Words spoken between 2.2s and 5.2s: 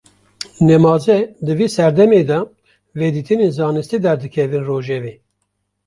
de, vedîtinên zanistî derdikevine rojevê